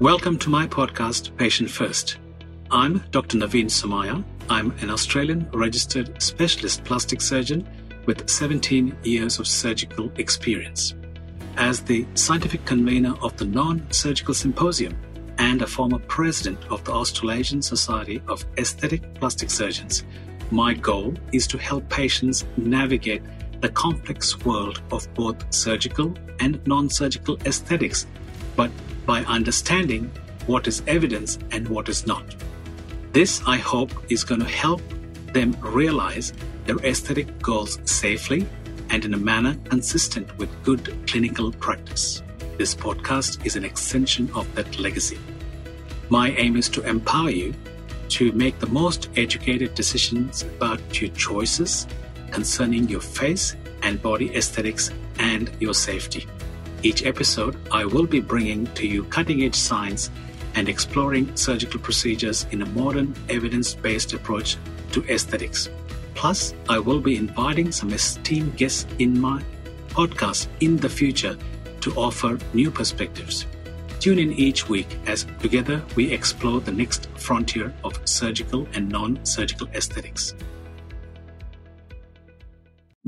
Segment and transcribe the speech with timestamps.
[0.00, 2.18] Welcome to my podcast, Patient First.
[2.70, 3.38] I'm Dr.
[3.38, 4.22] Naveen Somia.
[4.50, 7.66] I'm an Australian registered specialist plastic surgeon
[8.04, 10.92] with 17 years of surgical experience.
[11.56, 14.94] As the scientific convener of the Non Surgical Symposium
[15.38, 20.04] and a former president of the Australasian Society of Aesthetic Plastic Surgeons,
[20.50, 23.22] my goal is to help patients navigate
[23.62, 28.06] the complex world of both surgical and non surgical aesthetics,
[28.56, 28.70] but
[29.06, 30.10] by understanding
[30.46, 32.24] what is evidence and what is not.
[33.12, 34.82] This, I hope, is going to help
[35.32, 36.32] them realize
[36.66, 38.46] their aesthetic goals safely
[38.90, 42.22] and in a manner consistent with good clinical practice.
[42.58, 45.18] This podcast is an extension of that legacy.
[46.08, 47.54] My aim is to empower you
[48.08, 51.86] to make the most educated decisions about your choices
[52.30, 56.26] concerning your face and body aesthetics and your safety.
[56.82, 60.10] Each episode, I will be bringing to you cutting edge science
[60.54, 64.56] and exploring surgical procedures in a modern, evidence based approach
[64.92, 65.68] to aesthetics.
[66.14, 69.42] Plus, I will be inviting some esteemed guests in my
[69.88, 71.36] podcast in the future
[71.80, 73.46] to offer new perspectives.
[74.00, 79.18] Tune in each week as together we explore the next frontier of surgical and non
[79.24, 80.34] surgical aesthetics.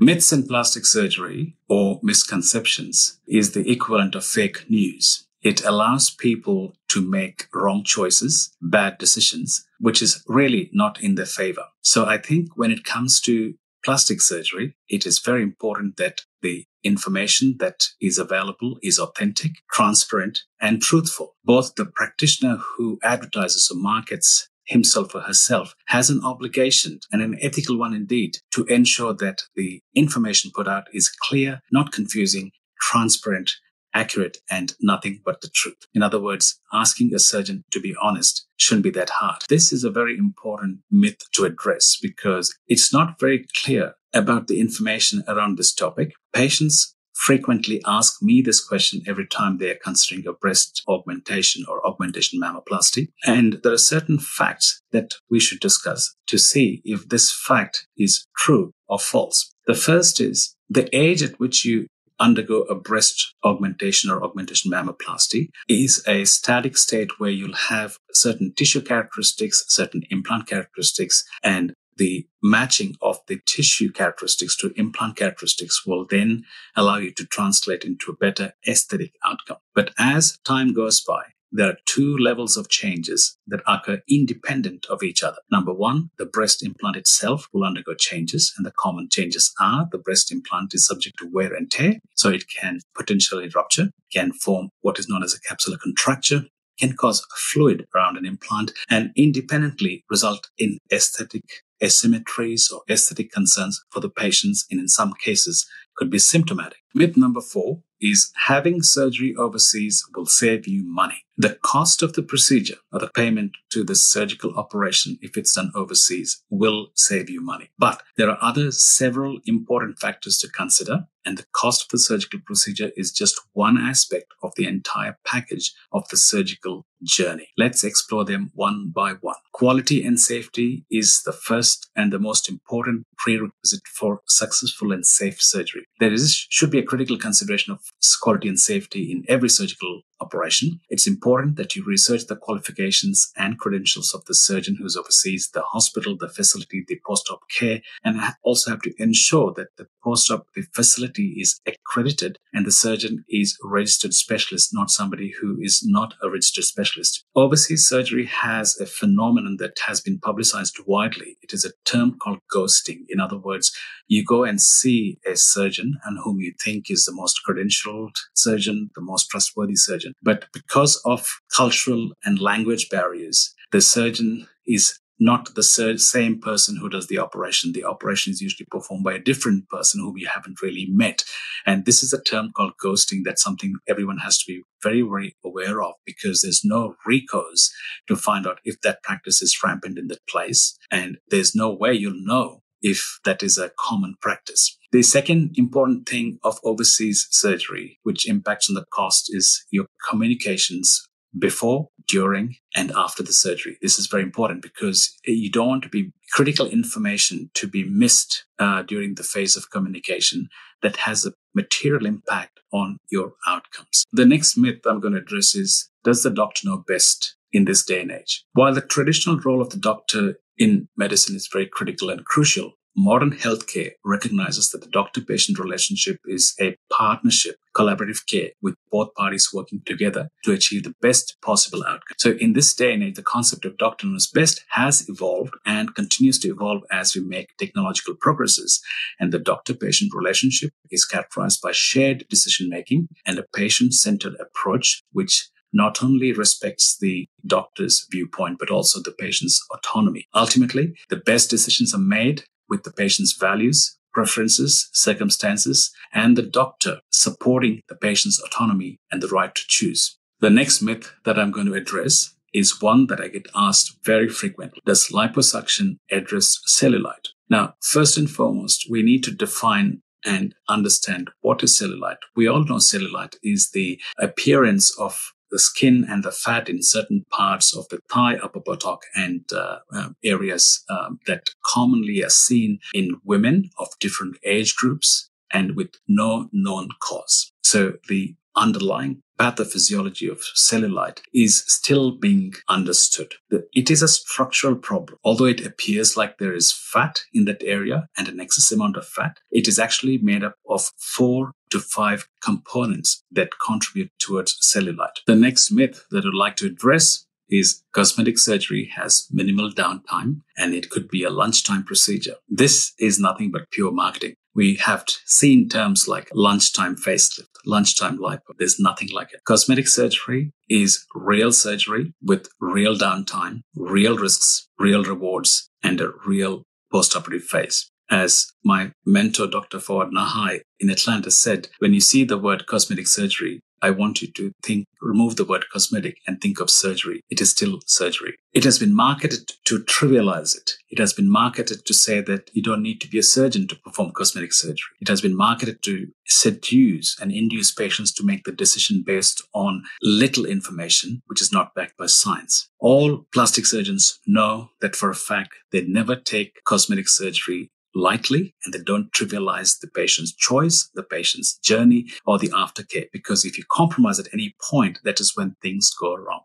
[0.00, 5.26] Myths in plastic surgery or misconceptions is the equivalent of fake news.
[5.42, 11.26] It allows people to make wrong choices, bad decisions, which is really not in their
[11.26, 11.64] favor.
[11.82, 16.64] So I think when it comes to plastic surgery, it is very important that the
[16.84, 21.34] information that is available is authentic, transparent, and truthful.
[21.44, 27.36] Both the practitioner who advertises or markets himself or herself has an obligation and an
[27.40, 33.50] ethical one indeed to ensure that the information put out is clear, not confusing, transparent,
[33.94, 35.86] accurate, and nothing but the truth.
[35.94, 39.42] In other words, asking a surgeon to be honest shouldn't be that hard.
[39.48, 44.60] This is a very important myth to address because it's not very clear about the
[44.60, 46.12] information around this topic.
[46.32, 51.84] Patients frequently ask me this question every time they are considering a breast augmentation or
[51.84, 53.08] augmentation mammoplasty.
[53.26, 58.24] And there are certain facts that we should discuss to see if this fact is
[58.36, 59.52] true or false.
[59.66, 61.88] The first is the age at which you
[62.20, 68.52] undergo a breast augmentation or augmentation mammoplasty is a static state where you'll have certain
[68.56, 75.86] tissue characteristics, certain implant characteristics, and the matching of the tissue characteristics to implant characteristics
[75.86, 76.44] will then
[76.76, 79.58] allow you to translate into a better aesthetic outcome.
[79.74, 85.02] But as time goes by, there are two levels of changes that occur independent of
[85.02, 85.38] each other.
[85.50, 89.98] Number one, the breast implant itself will undergo changes, and the common changes are the
[89.98, 94.68] breast implant is subject to wear and tear, so it can potentially rupture, can form
[94.82, 96.44] what is known as a capsular contracture,
[96.78, 101.44] can cause fluid around an implant, and independently result in aesthetic
[101.82, 106.78] asymmetries or aesthetic concerns for the patients, and in some cases could be symptomatic.
[106.94, 111.24] Myth number four is having surgery overseas will save you money.
[111.36, 115.72] The cost of the procedure or the payment to the surgical operation, if it's done
[115.74, 117.70] overseas, will save you money.
[117.78, 121.06] But there are other several important factors to consider.
[121.24, 125.74] And the cost of the surgical procedure is just one aspect of the entire package
[125.92, 127.48] of the surgical journey.
[127.56, 129.36] Let's explore them one by one.
[129.52, 135.42] Quality and safety is the first and the most important prerequisite for successful and safe
[135.42, 135.84] surgery.
[135.98, 137.80] There is, should be a critical consideration of
[138.20, 140.80] quality and safety in every surgical operation.
[140.88, 145.62] It's important that you research the qualifications and credentials of the surgeon who's oversees the
[145.62, 150.62] hospital, the facility, the post-op care, and also have to ensure that the post-op the
[150.74, 156.14] facility is accredited and the surgeon is a registered specialist, not somebody who is not
[156.22, 157.24] a registered specialist.
[157.34, 161.36] Overseas surgery has a phenomenon that has been publicized widely.
[161.42, 163.04] It is a term called ghosting.
[163.08, 163.72] In other words,
[164.06, 168.90] you go and see a surgeon and whom you think is the most credentialed surgeon,
[168.94, 170.07] the most trustworthy surgeon.
[170.22, 176.88] But because of cultural and language barriers, the surgeon is not the same person who
[176.88, 177.72] does the operation.
[177.72, 181.24] The operation is usually performed by a different person whom you haven't really met.
[181.66, 183.22] And this is a term called ghosting.
[183.24, 187.72] That's something everyone has to be very, very aware of because there's no recourse
[188.06, 190.78] to find out if that practice is rampant in that place.
[190.90, 194.77] And there's no way you'll know if that is a common practice.
[194.90, 201.06] The second important thing of overseas surgery, which impacts on the cost, is your communications
[201.38, 203.76] before, during, and after the surgery.
[203.82, 208.46] This is very important because you don't want to be critical information to be missed
[208.58, 210.48] uh, during the phase of communication
[210.82, 214.04] that has a material impact on your outcomes.
[214.12, 217.84] The next myth I'm going to address is Does the doctor know best in this
[217.84, 218.44] day and age?
[218.54, 223.30] While the traditional role of the doctor in medicine is very critical and crucial, modern
[223.30, 229.50] healthcare recognizes that the doctor patient relationship is a partnership, collaborative care with both parties
[229.54, 232.16] working together to achieve the best possible outcome.
[232.18, 235.94] So, in this day and age, the concept of doctor knows best has evolved and
[235.94, 238.80] continues to evolve as we make technological progresses.
[239.20, 244.34] And the doctor patient relationship is characterized by shared decision making and a patient centered
[244.40, 250.26] approach, which not only respects the doctor's viewpoint, but also the patient's autonomy.
[250.34, 257.00] Ultimately, the best decisions are made with the patient's values, preferences, circumstances, and the doctor
[257.10, 260.18] supporting the patient's autonomy and the right to choose.
[260.40, 264.28] The next myth that I'm going to address is one that I get asked very
[264.28, 264.80] frequently.
[264.86, 267.28] Does liposuction address cellulite?
[267.50, 272.18] Now, first and foremost, we need to define and understand what is cellulite.
[272.36, 277.24] We all know cellulite is the appearance of the skin and the fat in certain
[277.30, 282.78] parts of the thigh, upper buttock, and uh, uh, areas um, that commonly are seen
[282.94, 287.52] in women of different age groups and with no known cause.
[287.62, 293.34] So the underlying pathophysiology of cellulite is still being understood.
[293.72, 295.18] It is a structural problem.
[295.24, 299.06] Although it appears like there is fat in that area and an excess amount of
[299.06, 305.20] fat, it is actually made up of four to five components that contribute towards cellulite.
[305.26, 310.74] The next myth that I'd like to address is cosmetic surgery has minimal downtime and
[310.74, 312.36] it could be a lunchtime procedure.
[312.48, 314.34] This is nothing but pure marketing.
[314.54, 318.56] We have seen terms like lunchtime facelift, lunchtime lipo.
[318.58, 319.44] There's nothing like it.
[319.44, 326.64] Cosmetic surgery is real surgery with real downtime, real risks, real rewards, and a real
[326.92, 327.90] postoperative phase.
[328.10, 329.78] As my mentor, Dr.
[329.78, 334.28] Foad Nahai in Atlanta said, when you see the word cosmetic surgery, I want you
[334.32, 337.20] to think, remove the word cosmetic and think of surgery.
[337.30, 338.34] It is still surgery.
[338.52, 340.72] It has been marketed to trivialize it.
[340.90, 343.76] It has been marketed to say that you don't need to be a surgeon to
[343.76, 344.96] perform cosmetic surgery.
[345.00, 349.84] It has been marketed to seduce and induce patients to make the decision based on
[350.02, 352.68] little information, which is not backed by science.
[352.80, 358.72] All plastic surgeons know that for a fact they never take cosmetic surgery lightly and
[358.72, 363.08] they don't trivialize the patient's choice, the patient's journey, or the aftercare.
[363.12, 366.42] Because if you compromise at any point, that is when things go wrong.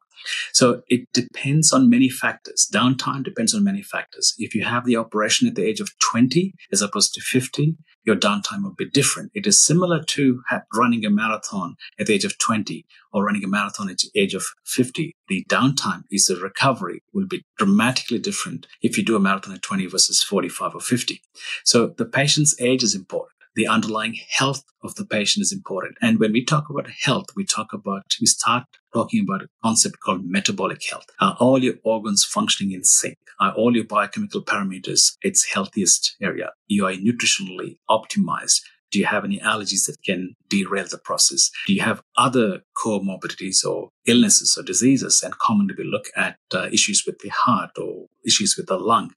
[0.52, 2.68] So it depends on many factors.
[2.72, 4.34] Downtime depends on many factors.
[4.38, 7.76] If you have the operation at the age of 20 as opposed to 50,
[8.06, 9.32] your downtime will be different.
[9.34, 10.42] It is similar to
[10.74, 14.34] running a marathon at the age of 20 or running a marathon at the age
[14.34, 15.16] of 50.
[15.30, 19.62] The downtime is the recovery will be dramatically different if you do a marathon at
[19.62, 21.22] 20 versus 45 or 50.
[21.64, 25.98] So the patient's age is important the underlying health of the patient is important.
[26.02, 28.64] And when we talk about health, we talk about, we start
[28.94, 31.06] talking about a concept called metabolic health.
[31.20, 33.18] Are all your organs functioning in sync?
[33.40, 36.52] Are all your biochemical parameters its healthiest area?
[36.68, 38.62] You are nutritionally optimized.
[38.94, 41.50] Do you have any allergies that can derail the process?
[41.66, 45.24] Do you have other comorbidities or illnesses or diseases?
[45.24, 49.12] And commonly we look at uh, issues with the heart or issues with the lung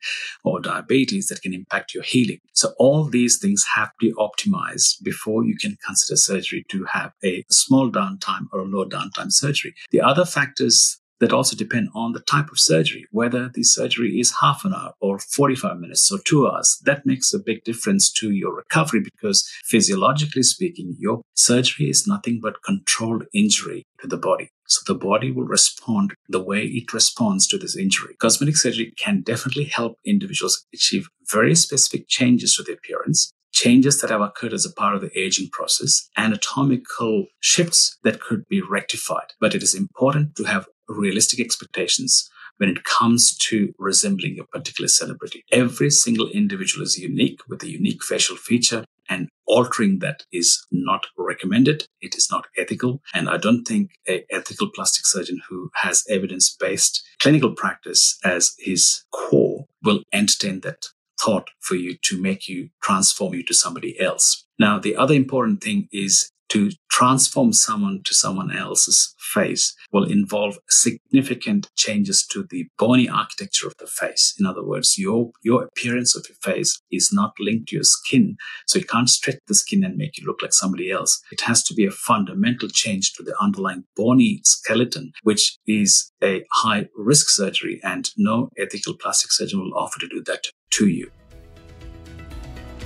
[0.45, 2.39] or diabetes that can impact your healing.
[2.55, 7.13] So all these things have to be optimized before you can consider surgery to have
[7.23, 9.75] a small downtime or a low downtime surgery.
[9.91, 14.37] The other factors that also depend on the type of surgery, whether the surgery is
[14.41, 16.81] half an hour or 45 minutes or two hours.
[16.85, 22.41] That makes a big difference to your recovery because physiologically speaking, your surgery is nothing
[22.43, 24.51] but controlled injury to the body.
[24.69, 28.17] So the body will respond the way it responds to this injury.
[28.21, 34.11] Cosmetic surgery can definitely help individuals achieve very specific changes to the appearance changes that
[34.11, 39.33] have occurred as a part of the aging process, anatomical shifts that could be rectified.
[39.41, 44.89] But it is important to have realistic expectations when it comes to resembling a particular
[44.89, 45.45] celebrity.
[45.53, 51.07] Every single individual is unique with a unique facial feature and altering that is not
[51.17, 51.87] recommended.
[52.01, 53.03] It is not ethical.
[53.15, 58.55] And I don't think a ethical plastic surgeon who has evidence based clinical practice as
[58.59, 60.87] his core will entertain that
[61.21, 64.45] thought for you to make you transform you to somebody else.
[64.59, 70.59] Now, the other important thing is to transform someone to someone else's face will involve
[70.69, 74.35] significant changes to the bony architecture of the face.
[74.39, 78.37] In other words, your, your appearance of your face is not linked to your skin.
[78.67, 81.21] So you can't stretch the skin and make you look like somebody else.
[81.31, 86.45] It has to be a fundamental change to the underlying bony skeleton, which is a
[86.53, 91.11] high risk surgery and no ethical plastic surgeon will offer to do that to you.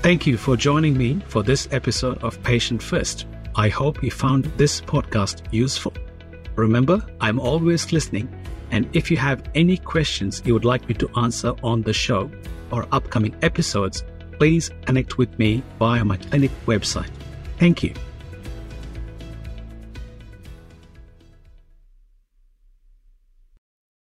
[0.03, 3.27] Thank you for joining me for this episode of Patient First.
[3.55, 5.93] I hope you found this podcast useful.
[6.57, 8.29] Remember, I'm always listening,
[8.71, 12.31] and if you have any questions you would like me to answer on the show
[12.71, 14.05] or upcoming episodes,
[14.39, 17.11] please connect with me via my clinic website.
[17.59, 17.95] Thank you.